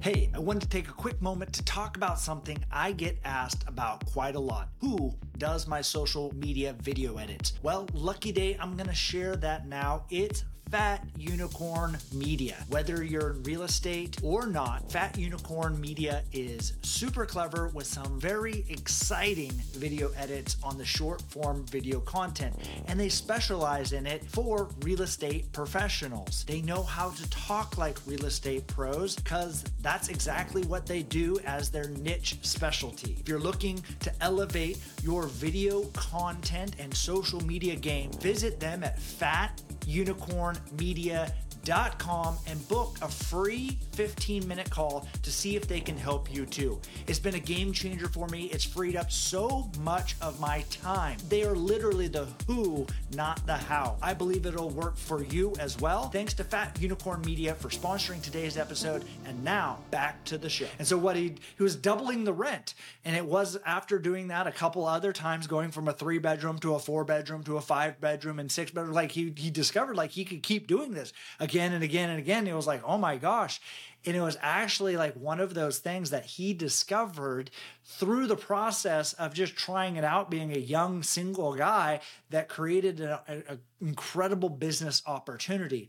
Hey, 0.00 0.30
I 0.34 0.38
wanted 0.38 0.62
to 0.62 0.68
take 0.68 0.88
a 0.88 0.92
quick 0.92 1.20
moment 1.20 1.52
to 1.52 1.64
talk 1.64 1.98
about 1.98 2.18
something 2.18 2.56
I 2.72 2.92
get 2.92 3.18
asked 3.22 3.64
about 3.66 4.06
quite 4.06 4.34
a 4.34 4.40
lot. 4.40 4.70
Who 4.80 5.14
does 5.36 5.66
my 5.66 5.82
social 5.82 6.34
media 6.34 6.74
video 6.80 7.18
edits? 7.18 7.52
Well, 7.62 7.86
lucky 7.92 8.32
day, 8.32 8.56
I'm 8.58 8.78
gonna 8.78 8.94
share 8.94 9.36
that 9.36 9.68
now. 9.68 10.06
It's 10.08 10.44
Fat 10.70 11.04
Unicorn 11.18 11.98
Media. 12.12 12.56
Whether 12.68 13.02
you're 13.02 13.30
in 13.30 13.42
real 13.42 13.62
estate 13.62 14.18
or 14.22 14.46
not, 14.46 14.88
Fat 14.90 15.18
Unicorn 15.18 15.80
Media 15.80 16.22
is 16.32 16.74
super 16.82 17.26
clever 17.26 17.68
with 17.74 17.88
some 17.88 18.20
very 18.20 18.64
exciting 18.68 19.50
video 19.72 20.12
edits 20.16 20.56
on 20.62 20.78
the 20.78 20.84
short 20.84 21.22
form 21.22 21.66
video 21.66 21.98
content, 21.98 22.54
and 22.86 23.00
they 23.00 23.08
specialize 23.08 23.92
in 23.92 24.06
it 24.06 24.24
for 24.24 24.68
real 24.82 25.02
estate 25.02 25.52
professionals. 25.52 26.44
They 26.44 26.62
know 26.62 26.84
how 26.84 27.10
to 27.10 27.30
talk 27.30 27.76
like 27.76 27.98
real 28.06 28.26
estate 28.26 28.64
pros 28.68 29.16
because 29.16 29.64
that's 29.80 30.08
exactly 30.08 30.62
what 30.62 30.86
they 30.86 31.02
do 31.02 31.40
as 31.44 31.70
their 31.70 31.88
niche 31.88 32.36
specialty. 32.42 33.16
If 33.18 33.28
you're 33.28 33.40
looking 33.40 33.82
to 34.00 34.12
elevate 34.20 34.78
your 35.02 35.26
video 35.26 35.82
content 35.94 36.76
and 36.78 36.94
social 36.94 37.40
media 37.40 37.74
game, 37.74 38.12
visit 38.12 38.60
them 38.60 38.84
at 38.84 39.00
Fat 39.00 39.60
unicornmedia 39.86 41.30
unicornmedia.com 41.64 42.38
and 42.46 42.68
book 42.68 42.96
a 43.02 43.08
free 43.08 43.78
15 43.92 44.46
minute 44.46 44.70
call 44.70 45.06
to 45.22 45.30
see 45.30 45.56
if 45.56 45.66
they 45.66 45.80
can 45.80 45.96
help 45.96 46.32
you 46.32 46.46
too. 46.46 46.80
It's 47.06 47.18
been 47.18 47.34
a 47.34 47.40
game 47.40 47.72
changer 47.72 48.08
for 48.08 48.26
me. 48.28 48.46
It's 48.46 48.64
freed 48.64 48.96
up 48.96 49.10
so 49.10 49.70
much 49.80 50.16
of 50.20 50.40
my 50.40 50.64
time. 50.70 51.18
They 51.28 51.44
are 51.44 51.54
literally 51.54 52.08
the 52.08 52.26
who, 52.46 52.86
not 53.14 53.44
the 53.46 53.56
how. 53.56 53.96
I 54.02 54.14
believe 54.14 54.46
it'll 54.46 54.70
work 54.70 54.96
for 54.96 55.24
you 55.24 55.54
as 55.58 55.80
well. 55.80 56.08
Thanks 56.08 56.34
to 56.34 56.44
Fat 56.44 56.78
Unicorn 56.80 57.20
Media 57.22 57.54
for 57.54 57.68
sponsoring 57.68 58.22
today's 58.22 58.56
episode. 58.56 59.04
And 59.26 59.42
now 59.44 59.78
back 59.90 60.24
to 60.24 60.38
the 60.38 60.48
show. 60.48 60.66
And 60.78 60.86
so 60.86 60.96
what 60.96 61.16
he 61.16 61.34
he 61.56 61.62
was 61.62 61.76
doubling 61.76 62.24
the 62.24 62.32
rent. 62.32 62.74
And 63.04 63.16
it 63.16 63.24
was 63.24 63.58
after 63.66 63.98
doing 63.98 64.28
that 64.28 64.46
a 64.46 64.52
couple 64.52 64.86
other 64.86 65.12
times, 65.12 65.46
going 65.46 65.70
from 65.70 65.88
a 65.88 65.92
three 65.92 66.18
bedroom 66.18 66.58
to 66.60 66.74
a 66.74 66.78
four 66.78 67.04
bedroom 67.04 67.42
to 67.44 67.56
a 67.56 67.60
five 67.60 68.00
bedroom 68.00 68.38
and 68.38 68.50
six 68.50 68.70
bedroom. 68.70 68.94
Like 68.94 69.12
he 69.12 69.32
he 69.36 69.50
discovered 69.50 69.96
like 69.96 70.10
he 70.10 70.24
could 70.24 70.42
keep 70.42 70.66
doing 70.66 70.92
this 70.92 71.12
again 71.38 71.49
and 71.54 71.82
again 71.84 72.10
and 72.10 72.18
again. 72.18 72.46
It 72.46 72.54
was 72.54 72.66
like, 72.66 72.82
oh 72.84 72.98
my 72.98 73.16
gosh. 73.16 73.60
And 74.06 74.16
it 74.16 74.22
was 74.22 74.38
actually 74.40 74.96
like 74.96 75.14
one 75.14 75.40
of 75.40 75.52
those 75.52 75.78
things 75.78 76.10
that 76.10 76.24
he 76.24 76.54
discovered 76.54 77.50
through 77.84 78.26
the 78.28 78.36
process 78.36 79.12
of 79.14 79.34
just 79.34 79.56
trying 79.56 79.96
it 79.96 80.04
out, 80.04 80.30
being 80.30 80.52
a 80.54 80.58
young 80.58 81.02
single 81.02 81.54
guy 81.54 82.00
that 82.30 82.48
created 82.48 83.00
an 83.00 83.60
incredible 83.80 84.48
business 84.48 85.02
opportunity. 85.06 85.88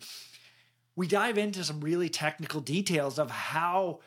we 0.96 1.08
dive 1.08 1.38
into 1.38 1.64
some 1.64 1.80
really 1.82 2.10
technical 2.10 2.62
details 2.62 3.18
of 3.18 3.32
how 3.32 4.00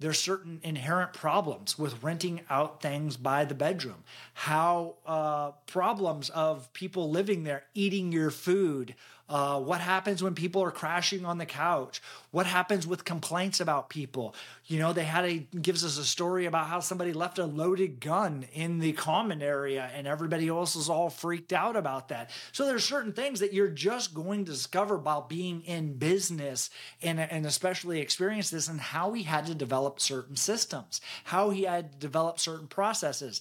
there's 0.00 0.18
certain 0.18 0.60
inherent 0.62 1.12
problems 1.12 1.78
with 1.78 2.02
renting 2.02 2.42
out 2.48 2.80
things 2.80 3.16
by 3.16 3.44
the 3.44 3.54
bedroom 3.54 4.04
how 4.34 4.96
uh, 5.06 5.50
problems 5.66 6.30
of 6.30 6.72
people 6.72 7.10
living 7.10 7.44
there 7.44 7.64
eating 7.74 8.12
your 8.12 8.30
food 8.30 8.94
uh, 9.28 9.60
what 9.60 9.80
happens 9.80 10.22
when 10.22 10.34
people 10.34 10.62
are 10.62 10.70
crashing 10.70 11.24
on 11.24 11.38
the 11.38 11.46
couch? 11.46 12.00
What 12.30 12.46
happens 12.46 12.86
with 12.86 13.04
complaints 13.04 13.60
about 13.60 13.88
people? 13.88 14.34
You 14.66 14.78
know 14.78 14.92
they 14.92 15.04
had 15.04 15.24
a 15.24 15.38
gives 15.60 15.84
us 15.84 15.98
a 15.98 16.04
story 16.04 16.46
about 16.46 16.66
how 16.66 16.80
somebody 16.80 17.12
left 17.12 17.38
a 17.38 17.44
loaded 17.44 18.00
gun 18.00 18.46
in 18.52 18.78
the 18.78 18.92
common 18.92 19.42
area 19.42 19.90
and 19.94 20.06
everybody 20.06 20.48
else 20.48 20.76
is 20.76 20.88
all 20.88 21.10
freaked 21.10 21.52
out 21.52 21.76
about 21.76 22.08
that. 22.08 22.30
So 22.52 22.66
there's 22.66 22.84
certain 22.84 23.12
things 23.12 23.40
that 23.40 23.52
you're 23.52 23.68
just 23.68 24.14
going 24.14 24.44
to 24.44 24.52
discover 24.52 24.96
about 24.96 25.28
being 25.28 25.62
in 25.62 25.94
business 25.94 26.70
and, 27.02 27.20
and 27.20 27.46
especially 27.46 28.00
experience 28.00 28.50
this 28.50 28.68
and 28.68 28.80
how 28.80 29.12
he 29.12 29.22
had 29.22 29.46
to 29.46 29.54
develop 29.54 30.00
certain 30.00 30.36
systems 30.36 31.00
how 31.24 31.50
he 31.50 31.62
had 31.64 31.92
to 31.92 31.98
develop 31.98 32.38
certain 32.38 32.66
processes 32.66 33.40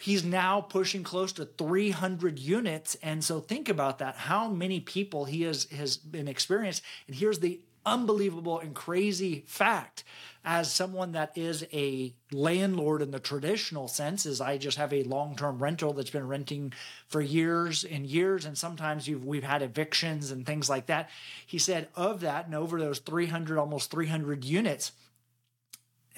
he's 0.00 0.24
now 0.24 0.60
pushing 0.60 1.02
close 1.02 1.32
to 1.32 1.44
300 1.44 2.38
units. 2.38 2.96
And 3.02 3.22
so 3.24 3.40
think 3.40 3.68
about 3.68 3.98
that 3.98 4.16
how 4.16 4.48
many 4.48 4.80
people 4.80 5.24
he 5.24 5.42
has 5.42 5.64
has 5.70 5.96
been 5.96 6.28
experienced. 6.28 6.82
And 7.06 7.16
here's 7.16 7.40
the 7.40 7.60
unbelievable 7.84 8.58
and 8.58 8.74
crazy 8.74 9.44
fact. 9.46 10.04
As 10.44 10.72
someone 10.72 11.12
that 11.12 11.36
is 11.36 11.66
a 11.72 12.14
landlord 12.32 13.02
in 13.02 13.10
the 13.10 13.18
traditional 13.18 13.88
sense 13.88 14.24
is 14.24 14.40
i 14.40 14.56
just 14.56 14.78
have 14.78 14.92
a 14.92 15.02
long-term 15.02 15.62
rental 15.62 15.92
that's 15.92 16.10
been 16.10 16.28
renting 16.28 16.72
for 17.06 17.20
years 17.20 17.84
and 17.84 18.06
years. 18.06 18.44
And 18.44 18.56
sometimes 18.56 19.08
we've 19.08 19.42
had 19.42 19.62
evictions 19.62 20.30
and 20.30 20.46
things 20.46 20.68
like 20.68 20.86
that. 20.86 21.10
He 21.46 21.58
said 21.58 21.88
of 21.94 22.20
that 22.20 22.46
and 22.46 22.54
over 22.54 22.78
those 22.78 22.98
300 23.00 23.58
almost 23.58 23.90
300 23.90 24.44
units 24.44 24.92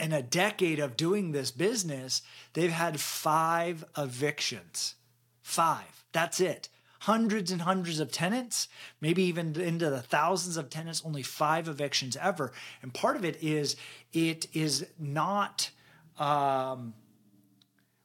in 0.00 0.12
a 0.12 0.22
decade 0.22 0.80
of 0.80 0.96
doing 0.96 1.32
this 1.32 1.50
business, 1.50 2.22
they've 2.54 2.70
had 2.72 3.00
five 3.00 3.84
evictions. 3.96 4.94
Five. 5.42 6.04
That's 6.12 6.40
it. 6.40 6.68
Hundreds 7.00 7.50
and 7.50 7.62
hundreds 7.62 7.98
of 7.98 8.12
tenants, 8.12 8.68
maybe 9.00 9.22
even 9.22 9.58
into 9.58 9.88
the 9.88 10.02
thousands 10.02 10.56
of 10.56 10.68
tenants, 10.68 11.02
only 11.04 11.22
five 11.22 11.68
evictions 11.68 12.16
ever. 12.16 12.52
And 12.82 12.92
part 12.92 13.16
of 13.16 13.24
it 13.24 13.42
is 13.42 13.76
it 14.12 14.46
is 14.52 14.86
not 14.98 15.70
um, 16.18 16.94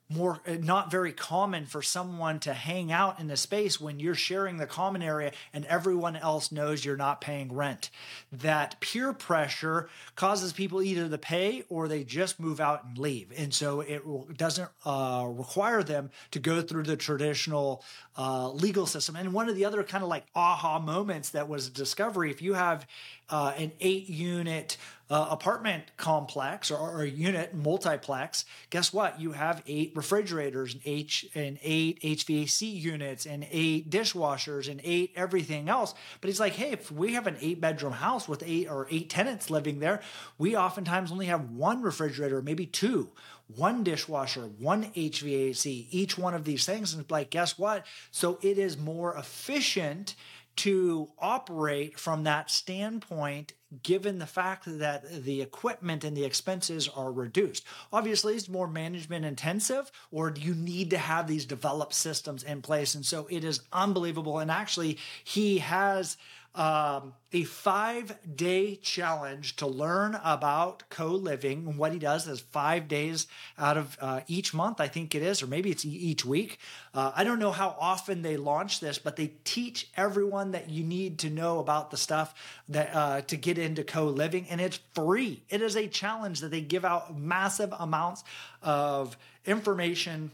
more 0.10 0.40
uh, 0.48 0.54
not 0.62 0.92
very 0.92 1.12
common 1.12 1.66
for 1.66 1.82
someone 1.82 2.40
to 2.40 2.54
hang 2.54 2.92
out 2.92 3.20
in 3.20 3.30
a 3.32 3.38
space 3.38 3.82
when 3.82 4.00
you're 4.00 4.14
sharing 4.14 4.58
the 4.58 4.68
common 4.68 5.02
area 5.02 5.32
and 5.52 5.66
everyone 5.66 6.16
else 6.16 6.52
knows 6.52 6.86
you're 6.86 6.96
not 6.96 7.22
paying 7.22 7.52
rent. 7.52 7.90
That 8.32 8.80
peer 8.80 9.14
pressure 9.14 9.90
causes 10.16 10.54
people 10.54 10.82
either 10.82 11.10
to 11.10 11.18
pay 11.18 11.64
or 11.70 11.88
they 11.88 12.04
just 12.04 12.40
move 12.40 12.60
out 12.60 12.86
and 12.86 12.98
leave. 12.98 13.32
And 13.36 13.54
so 13.54 13.82
it 13.82 14.04
doesn't 14.38 14.70
uh, 14.86 15.26
require 15.28 15.82
them 15.82 16.12
to 16.32 16.40
go 16.40 16.62
through 16.62 16.84
the 16.84 16.98
traditional 16.98 17.84
uh, 18.18 18.52
legal 18.52 18.86
system. 18.86 19.16
And 19.16 19.34
one 19.34 19.50
of 19.50 19.56
the 19.56 19.66
other 19.66 19.84
kind 19.84 20.04
of 20.04 20.10
like 20.10 20.26
aha 20.36 20.80
moments 20.80 21.32
that 21.32 21.50
was 21.50 21.70
discovery 21.70 22.30
if 22.30 22.42
you 22.42 22.54
have 22.54 22.86
uh, 23.30 23.54
an 23.58 23.72
eight 23.80 24.08
unit 24.08 24.78
uh, 25.10 25.28
apartment 25.30 25.84
complex 25.98 26.72
or, 26.72 26.78
or, 26.78 27.06
unit 27.06 27.54
multiplex, 27.54 28.44
guess 28.72 28.92
what? 28.92 29.22
You 29.22 29.34
have 29.34 29.62
eight 29.68 29.92
refrigerators 29.96 30.74
and 30.74 30.82
eight 30.84 31.30
and 31.36 31.60
eight 31.62 32.02
HVAC 32.02 32.74
units 32.82 33.28
and 33.28 33.46
eight 33.52 33.90
dishwashers 33.92 34.68
and 34.68 34.82
eight 34.84 35.12
everything 35.16 35.70
else. 35.70 35.94
But 36.22 36.30
he's 36.30 36.40
like, 36.40 36.54
hey, 36.54 36.72
if 36.72 36.92
we 36.92 37.14
have 37.14 37.28
an 37.28 37.38
eight 37.40 37.62
bedroom 37.62 37.94
house 37.94 38.28
with 38.28 38.42
eight 38.46 38.68
or 38.68 38.88
eight 38.90 39.10
tenants 39.12 39.52
living 39.52 39.80
there, 39.80 40.02
we 40.40 40.58
oftentimes 40.58 41.12
only 41.12 41.28
have 41.28 41.52
one 41.52 41.84
refrigerator, 41.84 42.42
maybe 42.42 42.66
two 42.66 43.12
one 43.48 43.84
dishwasher, 43.84 44.42
one 44.42 44.86
HVAC, 44.94 45.88
each 45.92 46.18
one 46.18 46.34
of 46.34 46.46
these 46.46 46.66
things. 46.66 46.94
And 46.94 47.10
like, 47.12 47.30
guess 47.30 47.60
what? 47.60 47.86
So 48.12 48.40
it 48.42 48.58
is 48.58 48.78
more 48.78 49.16
efficient 49.16 50.16
to 50.58 51.10
operate 51.20 52.00
from 52.00 52.24
that 52.24 52.50
standpoint 52.50 53.54
given 53.84 54.20
the 54.20 54.26
fact 54.26 54.64
that 54.66 55.24
the 55.24 55.42
equipment 55.42 56.04
and 56.04 56.16
the 56.16 56.24
expenses 56.24 56.88
are 56.88 57.12
reduced. 57.12 57.66
Obviously, 57.92 58.36
it's 58.36 58.48
more 58.48 58.68
management 58.68 59.26
intensive, 59.26 59.92
or 60.12 60.34
you 60.38 60.54
need 60.54 60.90
to 60.92 60.98
have 60.98 61.28
these 61.28 61.46
developed 61.46 61.94
systems 61.94 62.44
in 62.44 62.62
place. 62.62 62.96
And 62.96 63.06
so 63.06 63.28
it 63.30 63.44
is 63.44 63.62
unbelievable. 63.74 64.40
And 64.40 64.50
actually, 64.50 64.98
he 65.24 65.58
has 65.60 66.18
um, 66.56 67.14
a 67.34 67.44
five 67.44 68.18
day 68.36 68.78
challenge 68.78 69.58
to 69.58 69.68
learn 69.68 70.18
about 70.24 70.84
co 70.90 71.08
living. 71.08 71.78
What 71.78 71.92
he 71.92 72.00
does 72.00 72.28
is 72.28 72.40
five 72.40 72.88
days 72.88 73.28
out 73.58 73.78
of 73.78 73.98
uh, 74.00 74.22
each 74.28 74.54
month, 74.54 74.80
I 74.80 74.88
think 74.88 75.14
it 75.16 75.22
is, 75.22 75.44
or 75.44 75.48
maybe 75.48 75.70
it's 75.70 75.84
each 75.84 76.24
week. 76.24 76.60
Uh, 76.94 77.12
I 77.14 77.26
don't 77.26 77.40
know 77.40 77.52
how 77.52 77.76
often 77.80 78.22
they 78.22 78.38
launch 78.38 78.80
this, 78.80 78.98
but 78.98 79.18
they 79.18 79.34
teach 79.44 79.90
everyone 79.98 80.52
that 80.52 80.70
you 80.70 80.84
need 80.84 81.20
to 81.20 81.30
know 81.30 81.60
about 81.60 81.92
the 81.92 81.98
stuff 81.98 82.34
that 82.70 82.96
uh, 82.96 83.22
to 83.22 83.36
get 83.36 83.58
into 83.58 83.84
co 83.84 84.06
living, 84.06 84.48
and 84.50 84.62
it's 84.62 84.80
free. 84.94 85.44
It 85.50 85.62
is 85.62 85.76
a 85.76 85.88
challenge 85.88 86.40
that 86.40 86.52
they 86.52 86.62
give 86.62 86.86
out 86.86 87.18
massive 87.18 87.74
amounts 87.78 88.24
of 88.62 89.18
information 89.46 90.32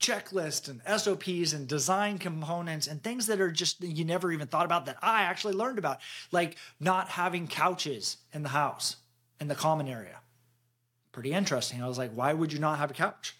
checklists 0.00 0.68
and 0.68 0.80
SOPs 1.00 1.52
and 1.52 1.68
design 1.68 2.18
components 2.18 2.86
and 2.86 3.02
things 3.02 3.26
that 3.26 3.40
are 3.40 3.50
just 3.50 3.82
you 3.82 4.04
never 4.04 4.32
even 4.32 4.46
thought 4.46 4.64
about 4.64 4.86
that 4.86 4.96
I 5.02 5.22
actually 5.22 5.54
learned 5.54 5.78
about, 5.78 6.00
like 6.32 6.56
not 6.80 7.10
having 7.10 7.46
couches 7.46 8.16
in 8.32 8.42
the 8.42 8.48
house 8.48 8.96
in 9.40 9.48
the 9.48 9.54
common 9.54 9.86
area. 9.86 10.20
Pretty 11.12 11.32
interesting. 11.32 11.82
I 11.82 11.88
was 11.88 11.98
like, 11.98 12.12
why 12.12 12.32
would 12.32 12.52
you 12.52 12.58
not 12.58 12.78
have 12.78 12.90
a 12.90 12.94
couch? 12.94 13.34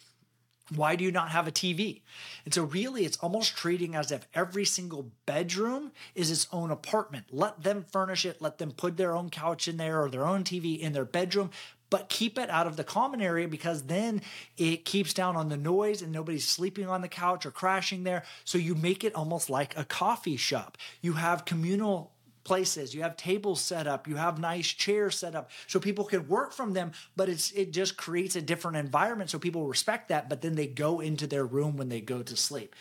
Why 0.74 0.94
do 0.94 1.04
you 1.04 1.10
not 1.10 1.30
have 1.30 1.48
a 1.48 1.52
TV? 1.52 2.02
And 2.44 2.54
so, 2.54 2.62
really, 2.62 3.04
it's 3.04 3.16
almost 3.18 3.56
treating 3.56 3.96
as 3.96 4.12
if 4.12 4.28
every 4.34 4.64
single 4.64 5.10
bedroom 5.26 5.90
is 6.14 6.30
its 6.30 6.46
own 6.52 6.70
apartment. 6.70 7.26
Let 7.32 7.64
them 7.64 7.84
furnish 7.90 8.24
it, 8.24 8.40
let 8.40 8.58
them 8.58 8.70
put 8.70 8.96
their 8.96 9.16
own 9.16 9.30
couch 9.30 9.66
in 9.66 9.78
there 9.78 10.00
or 10.00 10.08
their 10.08 10.26
own 10.26 10.44
TV 10.44 10.78
in 10.78 10.92
their 10.92 11.04
bedroom, 11.04 11.50
but 11.90 12.08
keep 12.08 12.38
it 12.38 12.48
out 12.48 12.66
of 12.66 12.76
the 12.76 12.84
common 12.84 13.20
area 13.20 13.48
because 13.48 13.82
then 13.82 14.22
it 14.56 14.84
keeps 14.84 15.12
down 15.12 15.36
on 15.36 15.48
the 15.48 15.56
noise 15.56 16.00
and 16.02 16.12
nobody's 16.12 16.46
sleeping 16.46 16.88
on 16.88 17.02
the 17.02 17.08
couch 17.08 17.44
or 17.44 17.50
crashing 17.50 18.04
there. 18.04 18.22
So 18.44 18.58
you 18.58 18.74
make 18.76 19.04
it 19.04 19.14
almost 19.14 19.50
like 19.50 19.76
a 19.76 19.84
coffee 19.84 20.36
shop. 20.36 20.78
You 21.02 21.14
have 21.14 21.44
communal 21.44 22.12
places 22.42 22.94
you 22.94 23.02
have 23.02 23.16
tables 23.18 23.60
set 23.60 23.86
up 23.86 24.08
you 24.08 24.16
have 24.16 24.38
nice 24.38 24.66
chairs 24.66 25.18
set 25.18 25.34
up 25.34 25.50
so 25.66 25.78
people 25.78 26.04
can 26.04 26.26
work 26.26 26.52
from 26.52 26.72
them 26.72 26.90
but 27.14 27.28
it's 27.28 27.52
it 27.52 27.70
just 27.70 27.98
creates 27.98 28.34
a 28.34 28.40
different 28.40 28.78
environment 28.78 29.28
so 29.28 29.38
people 29.38 29.66
respect 29.66 30.08
that 30.08 30.28
but 30.28 30.40
then 30.40 30.54
they 30.54 30.66
go 30.66 31.00
into 31.00 31.26
their 31.26 31.44
room 31.44 31.76
when 31.76 31.90
they 31.90 32.00
go 32.00 32.22
to 32.22 32.34
sleep 32.34 32.74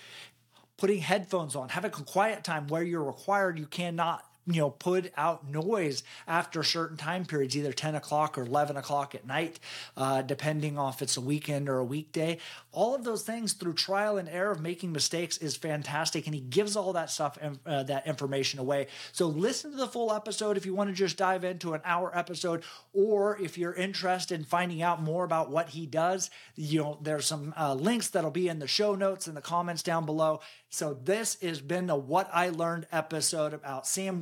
putting 0.77 0.99
headphones 0.99 1.57
on 1.57 1.67
having 1.69 1.91
a 1.91 2.03
quiet 2.03 2.43
time 2.43 2.67
where 2.67 2.83
you're 2.83 3.03
required 3.03 3.59
you 3.59 3.65
cannot 3.65 4.28
you 4.51 4.61
know, 4.61 4.71
put 4.71 5.11
out 5.15 5.47
noise 5.47 6.03
after 6.27 6.63
certain 6.63 6.97
time 6.97 7.25
periods, 7.25 7.55
either 7.55 7.71
10 7.71 7.95
o'clock 7.95 8.37
or 8.37 8.43
11 8.43 8.77
o'clock 8.77 9.13
at 9.13 9.25
night, 9.27 9.59
uh, 9.95 10.21
depending 10.21 10.77
on 10.77 10.91
if 10.91 11.01
it's 11.01 11.17
a 11.17 11.21
weekend 11.21 11.69
or 11.69 11.77
a 11.77 11.83
weekday. 11.83 12.37
All 12.71 12.95
of 12.95 13.03
those 13.03 13.23
things 13.23 13.53
through 13.53 13.73
trial 13.73 14.17
and 14.17 14.27
error 14.27 14.51
of 14.51 14.61
making 14.61 14.91
mistakes 14.91 15.37
is 15.37 15.55
fantastic. 15.55 16.25
And 16.25 16.33
he 16.33 16.41
gives 16.41 16.75
all 16.75 16.93
that 16.93 17.11
stuff, 17.11 17.37
uh, 17.65 17.83
that 17.83 18.07
information 18.07 18.59
away. 18.59 18.87
So 19.11 19.27
listen 19.27 19.71
to 19.71 19.77
the 19.77 19.87
full 19.87 20.11
episode 20.11 20.57
if 20.57 20.65
you 20.65 20.73
want 20.73 20.89
to 20.89 20.95
just 20.95 21.17
dive 21.17 21.43
into 21.43 21.73
an 21.73 21.81
hour 21.85 22.15
episode, 22.17 22.63
or 22.93 23.39
if 23.39 23.57
you're 23.57 23.73
interested 23.73 24.39
in 24.39 24.45
finding 24.45 24.81
out 24.81 25.01
more 25.01 25.23
about 25.23 25.51
what 25.51 25.69
he 25.69 25.85
does, 25.85 26.29
you 26.55 26.79
know, 26.79 26.97
there's 27.01 27.25
some 27.25 27.53
uh, 27.57 27.73
links 27.73 28.09
that'll 28.09 28.31
be 28.31 28.47
in 28.47 28.59
the 28.59 28.67
show 28.67 28.95
notes 28.95 29.27
and 29.27 29.37
the 29.37 29.41
comments 29.41 29.83
down 29.83 30.05
below. 30.05 30.39
So 30.69 30.93
this 30.93 31.37
has 31.41 31.61
been 31.61 31.87
the 31.87 31.95
What 31.95 32.29
I 32.31 32.49
Learned 32.49 32.85
episode 32.91 33.53
about 33.53 33.87
Sam 33.87 34.21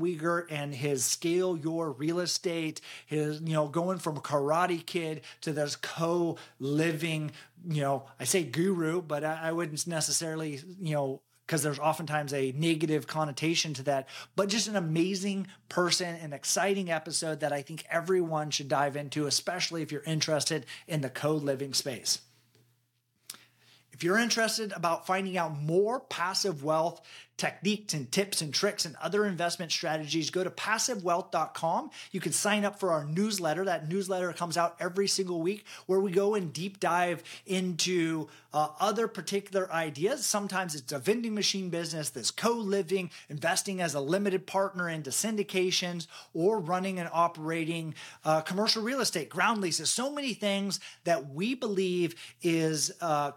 And 0.50 0.74
his 0.74 1.06
scale 1.06 1.58
your 1.58 1.92
real 1.92 2.20
estate, 2.20 2.82
his, 3.06 3.42
you 3.42 3.54
know, 3.54 3.68
going 3.68 4.00
from 4.00 4.18
karate 4.18 4.86
kid 4.86 5.22
to 5.42 5.52
this 5.54 5.76
co-living, 5.76 7.32
you 7.68 7.82
know, 7.82 8.04
I 8.20 8.24
say 8.24 8.44
guru, 8.44 9.02
but 9.02 9.24
I, 9.24 9.40
I 9.44 9.52
wouldn't 9.52 9.86
necessarily, 9.88 10.62
you 10.82 10.94
know, 10.94 11.22
because 11.46 11.64
there's 11.64 11.80
oftentimes 11.80 12.34
a 12.34 12.52
negative 12.58 13.08
connotation 13.08 13.74
to 13.76 13.84
that, 13.84 14.10
but 14.36 14.50
just 14.50 14.68
an 14.68 14.76
amazing 14.76 15.48
person, 15.70 16.16
an 16.16 16.34
exciting 16.34 16.92
episode 16.92 17.40
that 17.40 17.54
I 17.54 17.62
think 17.62 17.86
everyone 17.90 18.52
should 18.52 18.68
dive 18.68 18.98
into, 18.98 19.28
especially 19.28 19.82
if 19.82 19.92
you're 19.92 20.04
interested 20.04 20.66
in 20.88 21.00
the 21.00 21.10
co 21.10 21.34
living 21.34 21.74
space. 21.74 22.20
If 23.98 24.04
you're 24.04 24.20
interested 24.20 24.72
about 24.74 25.08
finding 25.08 25.40
out 25.40 25.60
more 25.60 26.00
passive 26.00 26.64
wealth 26.64 27.02
techniques 27.38 27.94
and 27.94 28.12
tips 28.12 28.42
and 28.42 28.54
tricks 28.54 28.86
and 28.86 28.96
other 28.98 29.26
investment 29.26 29.72
strategies, 29.72 30.30
go 30.30 30.44
to 30.44 30.50
passivewealth.com. 30.50 31.92
You 32.12 32.20
can 32.20 32.32
sign 32.32 32.66
up 32.66 32.80
for 32.80 32.92
our 32.92 33.06
newsletter. 33.06 33.66
That 33.66 33.88
newsletter 33.88 34.34
comes 34.34 34.58
out 34.58 34.76
every 34.80 35.08
single 35.08 35.42
week 35.42 35.66
where 35.86 36.00
we 36.00 36.12
go 36.12 36.36
and 36.36 36.52
deep 36.52 36.80
dive 36.80 37.24
into 37.46 38.28
uh, 38.54 38.70
other 38.80 39.08
particular 39.08 39.72
ideas. 39.72 40.26
Sometimes 40.26 40.74
it's 40.74 40.92
a 40.92 41.00
vending 41.00 41.36
machine 41.36 41.70
business, 41.70 42.10
this 42.10 42.32
co 42.32 42.54
living, 42.54 43.12
investing 43.30 43.82
as 43.82 43.94
a 43.94 44.00
limited 44.00 44.48
partner 44.48 44.90
into 44.90 45.12
syndications, 45.12 46.08
or 46.34 46.60
running 46.60 46.98
and 47.00 47.10
operating 47.14 47.94
uh, 48.26 48.42
commercial 48.42 48.82
real 48.82 49.02
estate, 49.02 49.30
ground 49.30 49.62
leases. 49.62 49.92
So 49.92 50.12
many 50.12 50.34
things 50.34 50.80
that 51.04 51.30
we 51.30 51.54
believe 51.54 52.16
is 52.42 52.92
uh, 53.00 53.32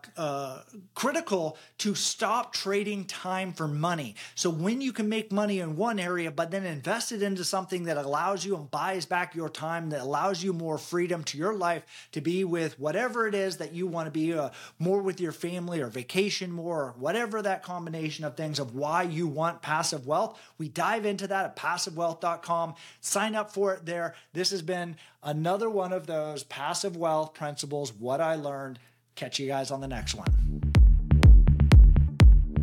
critical 0.94 1.56
to 1.78 1.94
stop 1.94 2.52
trading 2.52 3.04
time 3.04 3.52
for 3.52 3.66
money. 3.66 4.14
So 4.34 4.50
when 4.50 4.80
you 4.80 4.92
can 4.92 5.08
make 5.08 5.32
money 5.32 5.60
in 5.60 5.76
one 5.76 5.98
area, 5.98 6.30
but 6.30 6.50
then 6.50 6.64
invest 6.64 7.12
it 7.12 7.22
into 7.22 7.44
something 7.44 7.84
that 7.84 7.96
allows 7.96 8.44
you 8.44 8.56
and 8.56 8.70
buys 8.70 9.06
back 9.06 9.34
your 9.34 9.48
time, 9.48 9.90
that 9.90 10.00
allows 10.00 10.42
you 10.42 10.52
more 10.52 10.78
freedom 10.78 11.24
to 11.24 11.38
your 11.38 11.54
life 11.54 11.82
to 12.12 12.20
be 12.20 12.44
with 12.44 12.78
whatever 12.78 13.26
it 13.26 13.34
is 13.34 13.58
that 13.58 13.72
you 13.72 13.86
want 13.86 14.06
to 14.06 14.10
be, 14.10 14.34
uh, 14.34 14.50
more 14.78 15.02
with 15.02 15.20
your 15.20 15.32
family 15.32 15.80
or 15.80 15.88
vacation 15.88 16.52
more, 16.52 16.84
or 16.84 16.94
whatever 16.98 17.42
that 17.42 17.62
combination 17.62 18.24
of 18.24 18.36
things 18.36 18.58
of 18.58 18.74
why 18.74 19.02
you 19.02 19.26
want 19.26 19.62
passive 19.62 20.06
wealth. 20.06 20.40
We 20.58 20.68
dive 20.68 21.06
into 21.06 21.26
that 21.26 21.44
at 21.44 21.56
passivewealth.com. 21.56 22.74
Sign 23.00 23.34
up 23.34 23.52
for 23.52 23.74
it 23.74 23.86
there. 23.86 24.14
This 24.32 24.50
has 24.50 24.62
been 24.62 24.96
another 25.22 25.68
one 25.68 25.92
of 25.92 26.06
those 26.06 26.44
passive 26.44 26.96
wealth 26.96 27.34
principles, 27.34 27.92
what 27.92 28.20
I 28.20 28.34
learned. 28.34 28.78
Catch 29.20 29.38
you 29.38 29.46
guys 29.46 29.70
on 29.70 29.82
the 29.82 29.86
next 29.86 30.14
one. 30.14 30.28